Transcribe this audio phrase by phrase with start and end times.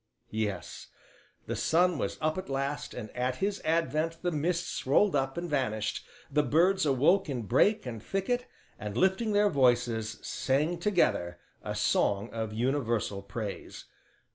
[0.31, 0.87] Yes
[1.45, 5.47] the sun was up at last, and at his advent the mists rolled up and
[5.47, 8.47] vanished, the birds awoke in brake and thicket
[8.79, 13.85] and, lifting their voices, sang together, a song of universal praise.